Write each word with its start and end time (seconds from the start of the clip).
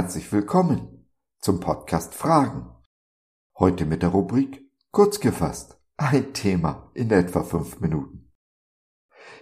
herzlich 0.00 0.32
willkommen 0.32 1.10
zum 1.42 1.60
Podcast 1.60 2.14
Fragen. 2.14 2.74
Heute 3.58 3.84
mit 3.84 4.00
der 4.00 4.08
Rubrik 4.08 4.66
Kurz 4.90 5.20
gefasst, 5.20 5.78
ein 5.98 6.32
Thema 6.32 6.90
in 6.94 7.10
etwa 7.10 7.42
fünf 7.42 7.80
Minuten. 7.80 8.32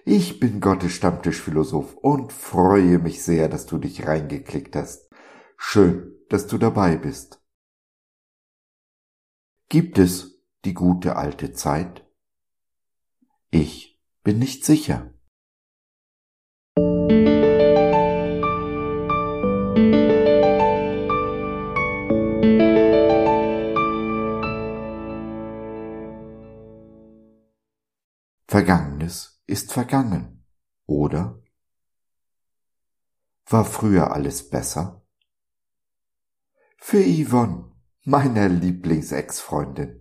Ich 0.05 0.41
bin 0.41 0.61
Gottes 0.61 0.95
Stammtischphilosoph 0.95 1.95
und 1.99 2.32
freue 2.32 2.99
mich 2.99 3.23
sehr, 3.23 3.49
dass 3.49 3.67
du 3.67 3.79
dich 3.79 4.09
reingeklickt 4.09 4.75
hast. 4.75 5.09
Schön, 5.57 6.18
dass 6.29 6.49
du 6.49 6.59
dabei 6.59 6.96
bist. 6.96 7.40
Gibt 9.68 9.96
es 9.96 10.43
die 10.64 10.75
gute 10.75 11.14
alte 11.14 11.53
Zeit? 11.53 12.04
Ich 13.53 14.03
bin 14.25 14.40
nicht 14.40 14.64
sicher. 14.64 15.14
Vergangenes 28.58 29.40
ist 29.46 29.72
vergangen, 29.72 30.44
oder? 30.85 31.40
War 33.47 33.64
früher 33.64 34.12
alles 34.12 34.50
besser? 34.50 35.06
Für 36.77 37.00
Yvonne, 37.00 37.70
meiner 38.02 38.48
Lieblings-Ex-Freundin. 38.48 40.00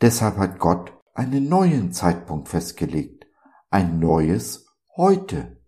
Deshalb 0.00 0.36
hat 0.36 0.60
Gott 0.60 0.92
einen 1.14 1.48
neuen 1.48 1.92
Zeitpunkt 1.92 2.48
festgelegt, 2.48 3.26
ein 3.70 3.98
neues 3.98 4.68
Heute. 4.96 5.60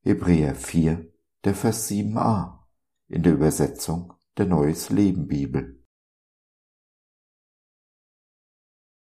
Hebräer 0.00 0.56
4, 0.56 1.08
der 1.44 1.54
Vers 1.54 1.88
7a 1.88 2.64
in 3.06 3.22
der 3.22 3.34
Übersetzung 3.34 4.12
der 4.36 4.46
Neues 4.46 4.90
Leben 4.90 5.28
Bibel. 5.28 5.81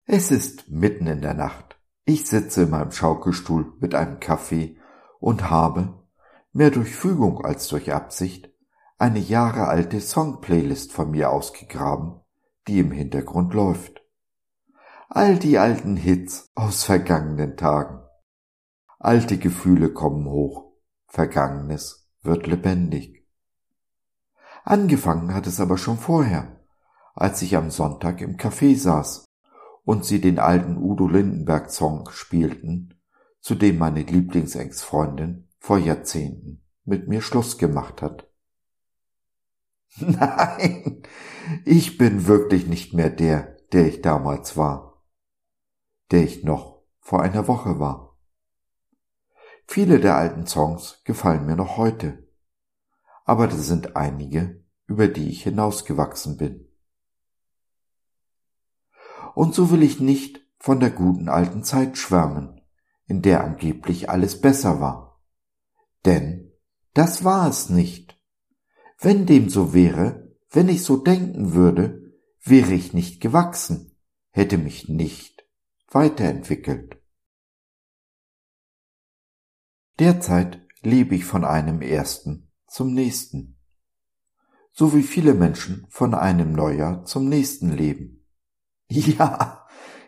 Es 0.07 0.29
ist 0.29 0.69
mitten 0.69 1.07
in 1.07 1.21
der 1.21 1.33
Nacht. 1.33 1.79
Ich 2.05 2.27
sitze 2.27 2.63
in 2.63 2.69
meinem 2.69 2.91
Schaukelstuhl 2.91 3.73
mit 3.79 3.95
einem 3.95 4.19
Kaffee 4.19 4.77
und 5.19 5.49
habe, 5.49 6.05
mehr 6.53 6.69
durch 6.69 6.95
Fügung 6.95 7.43
als 7.43 7.67
durch 7.69 7.91
Absicht, 7.91 8.51
eine 8.99 9.17
jahrealte 9.17 9.99
Songplaylist 9.99 10.91
von 10.91 11.09
mir 11.09 11.31
ausgegraben, 11.31 12.19
die 12.67 12.79
im 12.79 12.91
Hintergrund 12.91 13.55
läuft. 13.55 14.03
All 15.09 15.39
die 15.39 15.57
alten 15.57 15.97
Hits 15.97 16.51
aus 16.53 16.83
vergangenen 16.83 17.57
Tagen. 17.57 18.03
Alte 18.99 19.39
Gefühle 19.39 19.91
kommen 19.91 20.27
hoch, 20.27 20.71
Vergangenes 21.07 22.11
wird 22.21 22.45
lebendig. 22.45 23.27
Angefangen 24.63 25.33
hat 25.33 25.47
es 25.47 25.59
aber 25.59 25.79
schon 25.79 25.97
vorher, 25.97 26.63
als 27.15 27.41
ich 27.41 27.57
am 27.57 27.71
Sonntag 27.71 28.21
im 28.21 28.37
Café 28.37 28.77
saß 28.77 29.25
und 29.85 30.03
sie 30.03 30.19
den 30.19 30.39
alten 30.39 30.77
Udo 30.77 31.07
Lindenberg 31.07 31.71
Song 31.71 32.09
spielten, 32.11 32.99
zu 33.39 33.55
dem 33.55 33.77
meine 33.77 34.01
Lieblingsex-Freundin 34.01 35.47
vor 35.59 35.77
Jahrzehnten 35.77 36.63
mit 36.83 37.07
mir 37.07 37.21
Schluss 37.21 37.57
gemacht 37.57 38.01
hat. 38.01 38.29
Nein, 39.97 41.03
ich 41.63 41.97
bin 41.97 42.27
wirklich 42.27 42.67
nicht 42.67 42.93
mehr 42.93 43.09
der, 43.09 43.55
der 43.71 43.87
ich 43.87 44.01
damals 44.01 44.57
war, 44.57 45.03
der 46.11 46.23
ich 46.23 46.43
noch 46.43 46.81
vor 46.99 47.21
einer 47.21 47.47
Woche 47.47 47.79
war. 47.79 48.17
Viele 49.67 49.99
der 49.99 50.17
alten 50.17 50.45
Songs 50.45 51.01
gefallen 51.03 51.45
mir 51.45 51.55
noch 51.55 51.77
heute, 51.77 52.27
aber 53.23 53.47
da 53.47 53.55
sind 53.55 53.95
einige, 53.95 54.63
über 54.87 55.07
die 55.07 55.29
ich 55.29 55.43
hinausgewachsen 55.43 56.37
bin. 56.37 56.67
Und 59.35 59.53
so 59.53 59.69
will 59.69 59.83
ich 59.83 59.99
nicht 59.99 60.41
von 60.57 60.79
der 60.79 60.89
guten 60.89 61.29
alten 61.29 61.63
Zeit 61.63 61.97
schwärmen, 61.97 62.61
in 63.05 63.21
der 63.21 63.43
angeblich 63.43 64.09
alles 64.09 64.41
besser 64.41 64.79
war. 64.79 65.21
Denn 66.05 66.51
das 66.93 67.23
war 67.23 67.47
es 67.49 67.69
nicht. 67.69 68.19
Wenn 68.97 69.25
dem 69.25 69.49
so 69.49 69.73
wäre, 69.73 70.33
wenn 70.49 70.69
ich 70.69 70.83
so 70.83 70.95
denken 70.97 71.53
würde, 71.53 72.13
wäre 72.41 72.73
ich 72.73 72.93
nicht 72.93 73.19
gewachsen, 73.19 73.97
hätte 74.31 74.57
mich 74.57 74.87
nicht 74.87 75.45
weiterentwickelt. 75.89 77.01
Derzeit 79.99 80.65
lebe 80.81 81.15
ich 81.15 81.25
von 81.25 81.43
einem 81.43 81.81
ersten 81.81 82.51
zum 82.67 82.93
nächsten, 82.93 83.57
so 84.71 84.93
wie 84.93 85.03
viele 85.03 85.33
Menschen 85.33 85.87
von 85.89 86.13
einem 86.13 86.53
Neujahr 86.53 87.03
zum 87.05 87.27
nächsten 87.27 87.71
leben. 87.71 88.14
Ja, 88.89 89.65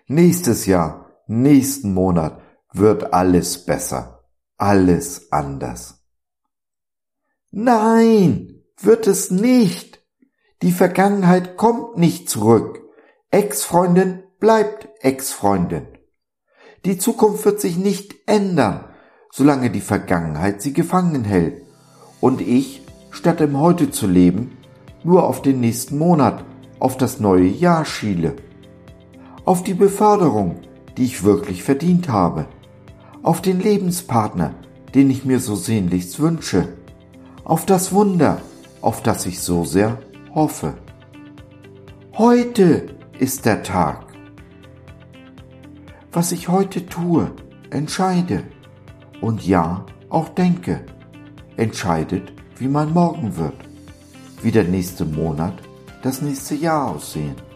nächstes 0.07 0.65
Jahr, 0.65 1.11
nächsten 1.27 1.93
Monat 1.93 2.41
wird 2.73 3.13
alles 3.13 3.65
besser, 3.65 4.23
alles 4.57 5.31
anders. 5.31 6.03
Nein, 7.51 8.61
wird 8.79 9.07
es 9.07 9.31
nicht. 9.31 10.03
Die 10.61 10.71
Vergangenheit 10.71 11.57
kommt 11.57 11.97
nicht 11.97 12.29
zurück. 12.29 12.81
Ex-Freundin 13.31 14.23
bleibt 14.39 14.87
Ex-Freundin. 15.01 15.87
Die 16.85 16.97
Zukunft 16.97 17.45
wird 17.45 17.59
sich 17.59 17.77
nicht 17.77 18.15
ändern, 18.27 18.85
solange 19.31 19.71
die 19.71 19.81
Vergangenheit 19.81 20.61
sie 20.61 20.73
gefangen 20.73 21.23
hält. 21.23 21.63
Und 22.21 22.41
ich, 22.41 22.81
statt 23.11 23.41
im 23.41 23.59
Heute 23.59 23.91
zu 23.91 24.07
leben, 24.07 24.57
nur 25.03 25.27
auf 25.27 25.41
den 25.41 25.59
nächsten 25.59 25.97
Monat, 25.97 26.43
auf 26.79 26.97
das 26.97 27.19
neue 27.19 27.47
Jahr 27.47 27.85
schiele 27.85 28.35
auf 29.47 29.63
die 29.63 29.73
Beförderung, 29.73 30.59
die 30.97 31.05
ich 31.05 31.23
wirklich 31.23 31.63
verdient 31.63 32.09
habe, 32.09 32.47
auf 33.23 33.41
den 33.41 33.61
Lebenspartner, 33.61 34.53
den 34.93 35.09
ich 35.09 35.23
mir 35.23 35.39
so 35.39 35.55
sehnlichst 35.55 36.19
wünsche, 36.19 36.67
auf 37.45 37.65
das 37.65 37.93
Wunder, 37.93 38.41
auf 38.81 39.01
das 39.03 39.25
ich 39.25 39.39
so 39.39 39.63
sehr 39.63 39.99
hoffe. 40.35 40.73
Heute 42.17 42.87
ist 43.19 43.45
der 43.45 43.63
Tag. 43.63 44.07
Was 46.11 46.33
ich 46.33 46.49
heute 46.49 46.85
tue, 46.85 47.31
entscheide 47.69 48.43
und 49.21 49.47
ja, 49.47 49.85
auch 50.09 50.27
denke, 50.27 50.81
entscheidet, 51.55 52.33
wie 52.57 52.67
mein 52.67 52.91
Morgen 52.91 53.37
wird, 53.37 53.55
wie 54.41 54.51
der 54.51 54.65
nächste 54.65 55.05
Monat, 55.05 55.53
das 56.03 56.21
nächste 56.21 56.55
Jahr 56.55 56.91
aussehen. 56.91 57.46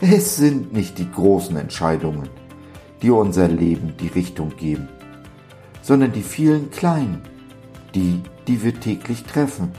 Es 0.00 0.36
sind 0.36 0.72
nicht 0.72 0.98
die 0.98 1.10
großen 1.10 1.56
Entscheidungen, 1.56 2.28
die 3.00 3.10
unser 3.10 3.48
Leben 3.48 3.96
die 3.98 4.08
Richtung 4.08 4.56
geben, 4.56 4.88
sondern 5.82 6.12
die 6.12 6.22
vielen 6.22 6.70
kleinen, 6.70 7.22
die, 7.94 8.20
die 8.48 8.62
wir 8.62 8.78
täglich 8.78 9.22
treffen, 9.22 9.70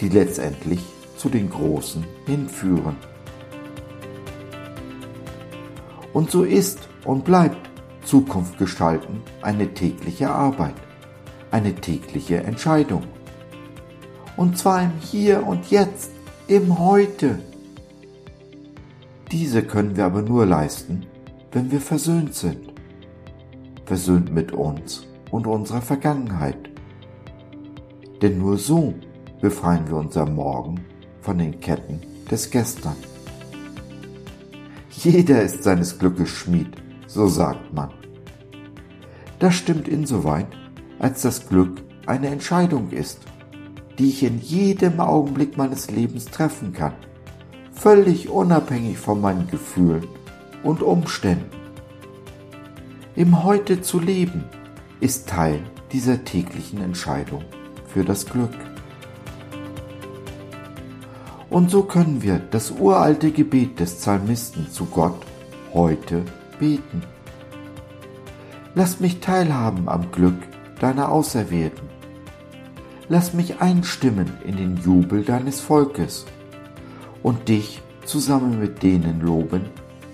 die 0.00 0.08
letztendlich 0.08 0.80
zu 1.16 1.28
den 1.28 1.48
großen 1.48 2.04
hinführen. 2.26 2.96
Und 6.12 6.30
so 6.30 6.42
ist 6.42 6.88
und 7.04 7.24
bleibt 7.24 7.70
Zukunft 8.04 8.58
gestalten 8.58 9.22
eine 9.42 9.74
tägliche 9.74 10.30
Arbeit, 10.30 10.74
eine 11.50 11.74
tägliche 11.74 12.38
Entscheidung. 12.38 13.04
Und 14.36 14.58
zwar 14.58 14.82
im 14.82 14.92
Hier 15.00 15.46
und 15.46 15.70
Jetzt, 15.70 16.10
im 16.46 16.78
Heute. 16.78 17.38
Diese 19.32 19.64
können 19.64 19.96
wir 19.96 20.04
aber 20.04 20.22
nur 20.22 20.46
leisten, 20.46 21.04
wenn 21.50 21.72
wir 21.72 21.80
versöhnt 21.80 22.34
sind. 22.34 22.72
Versöhnt 23.84 24.32
mit 24.32 24.52
uns 24.52 25.04
und 25.32 25.48
unserer 25.48 25.82
Vergangenheit. 25.82 26.70
Denn 28.22 28.38
nur 28.38 28.56
so 28.56 28.94
befreien 29.40 29.88
wir 29.88 29.96
unser 29.96 30.26
Morgen 30.26 30.80
von 31.22 31.38
den 31.38 31.58
Ketten 31.58 32.00
des 32.30 32.50
Gestern. 32.50 32.96
Jeder 34.90 35.42
ist 35.42 35.64
seines 35.64 35.98
Glückes 35.98 36.28
Schmied, 36.28 36.70
so 37.08 37.26
sagt 37.26 37.74
man. 37.74 37.90
Das 39.40 39.54
stimmt 39.54 39.88
insoweit, 39.88 40.46
als 41.00 41.22
das 41.22 41.48
Glück 41.48 41.82
eine 42.06 42.28
Entscheidung 42.28 42.90
ist, 42.90 43.20
die 43.98 44.08
ich 44.08 44.22
in 44.22 44.38
jedem 44.40 45.00
Augenblick 45.00 45.56
meines 45.56 45.90
Lebens 45.90 46.26
treffen 46.26 46.72
kann 46.72 46.94
völlig 47.76 48.28
unabhängig 48.30 48.98
von 48.98 49.20
meinen 49.20 49.48
Gefühlen 49.48 50.08
und 50.62 50.82
Umständen. 50.82 51.50
Im 53.14 53.44
Heute 53.44 53.82
zu 53.82 54.00
leben 54.00 54.44
ist 55.00 55.28
Teil 55.28 55.60
dieser 55.92 56.24
täglichen 56.24 56.80
Entscheidung 56.82 57.44
für 57.86 58.04
das 58.04 58.26
Glück. 58.26 58.54
Und 61.48 61.70
so 61.70 61.84
können 61.84 62.22
wir 62.22 62.40
das 62.50 62.72
uralte 62.72 63.30
Gebet 63.30 63.78
des 63.78 63.94
Psalmisten 63.94 64.70
zu 64.70 64.86
Gott 64.86 65.24
heute 65.72 66.24
beten. 66.58 67.02
Lass 68.74 69.00
mich 69.00 69.20
teilhaben 69.20 69.88
am 69.88 70.10
Glück 70.10 70.36
deiner 70.80 71.10
Auserwählten. 71.10 71.88
lass 73.08 73.34
mich 73.34 73.60
einstimmen 73.60 74.32
in 74.44 74.56
den 74.56 74.76
Jubel 74.78 75.22
deines 75.22 75.60
Volkes 75.60 76.26
und 77.22 77.48
dich 77.48 77.82
zusammen 78.04 78.60
mit 78.60 78.82
denen 78.82 79.20
loben, 79.20 79.70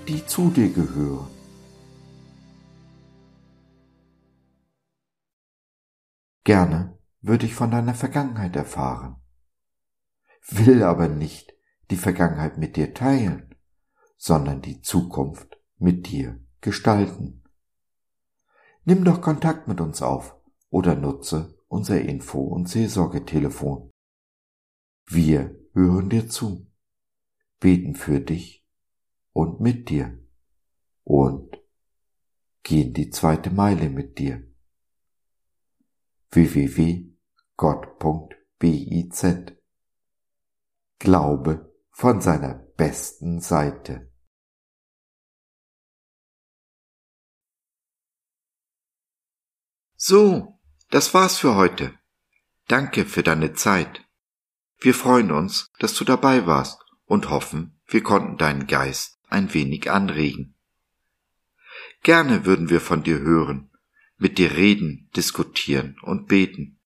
die 0.08 0.25
zu 0.26 0.50
dir 0.50 0.69
gehören. 0.70 1.28
Gerne 6.44 6.99
würde 7.20 7.46
ich 7.46 7.54
von 7.54 7.70
deiner 7.70 7.94
Vergangenheit 7.94 8.56
erfahren, 8.56 9.16
will 10.49 10.82
aber 10.82 11.08
nicht 11.08 11.54
die 11.90 11.96
Vergangenheit 11.96 12.58
mit 12.58 12.76
dir 12.76 12.94
teilen, 12.94 13.55
sondern 14.16 14.60
die 14.60 14.81
Zukunft 14.81 15.58
mit 15.78 16.08
dir 16.08 16.40
gestalten. 16.60 17.44
Nimm 18.84 19.05
doch 19.05 19.20
Kontakt 19.20 19.69
mit 19.69 19.81
uns 19.81 20.02
auf 20.02 20.37
oder 20.70 20.96
nutze 20.96 21.56
unser 21.69 22.00
Info- 22.00 22.43
und 22.43 22.69
Seelsorgetelefon. 22.69 23.90
Wir 25.06 25.56
hören 25.75 26.10
dir 26.10 26.28
zu, 26.28 26.66
beten 27.62 27.94
für 27.94 28.20
dich 28.20 28.67
und 29.32 29.61
mit 29.61 29.88
dir 29.88 30.19
und 31.05 31.56
gehen 32.64 32.93
die 32.93 33.09
zweite 33.11 33.50
Meile 33.50 33.88
mit 33.88 34.19
dir. 34.19 34.53
www.gott.biz 36.32 37.17
Glaube 40.99 41.73
von 41.93 42.20
seiner 42.20 42.55
besten 42.76 43.41
Seite. 43.41 44.12
So, 49.94 50.61
das 50.91 51.15
war's 51.15 51.38
für 51.38 51.55
heute. 51.55 51.97
Danke 52.67 53.05
für 53.05 53.23
deine 53.23 53.53
Zeit. 53.53 54.05
Wir 54.81 54.94
freuen 54.94 55.31
uns, 55.31 55.70
dass 55.79 55.94
du 55.94 56.05
dabei 56.05 56.44
warst 56.44 56.81
und 57.06 57.31
hoffen, 57.31 57.78
wir 57.87 58.02
konnten 58.02 58.37
deinen 58.38 58.66
Geist 58.66 59.19
ein 59.28 59.52
wenig 59.54 59.90
anregen. 59.90 60.54
Gerne 62.02 62.44
würden 62.44 62.70
wir 62.70 62.81
von 62.81 63.02
dir 63.02 63.20
hören, 63.20 63.70
mit 64.19 64.38
dir 64.38 64.56
reden, 64.56 65.10
diskutieren 65.16 65.96
und 66.02 66.28
beten. 66.28 66.78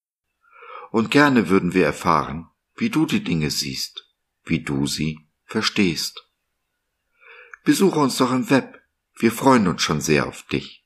Und 0.91 1.11
gerne 1.11 1.49
würden 1.49 1.75
wir 1.75 1.85
erfahren, 1.85 2.49
wie 2.77 2.91
du 2.91 3.07
die 3.07 3.25
Dinge 3.25 3.51
siehst, 3.51 4.15
wie 4.45 4.61
du 4.63 4.87
sie 4.87 5.29
verstehst. 5.45 6.31
Besuche 7.65 7.99
uns 7.99 8.17
doch 8.19 8.33
im 8.33 8.49
Web, 8.51 8.81
wir 9.19 9.33
freuen 9.33 9.67
uns 9.67 9.83
schon 9.83 10.01
sehr 10.01 10.27
auf 10.27 10.43
dich. 10.45 10.85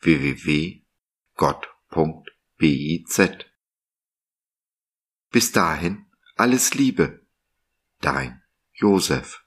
www.gott.biz 0.00 0.82
Bis 5.30 5.52
dahin 5.52 6.06
alles 6.36 6.74
Liebe, 6.74 7.26
dein 8.00 8.37
Joseph. 8.80 9.42